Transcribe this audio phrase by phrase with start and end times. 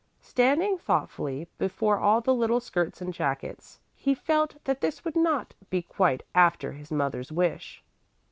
[0.23, 5.53] Standing thoughtfully before all the little skirts and jackets, he felt that this would not
[5.69, 7.83] be quite after his mother's wish.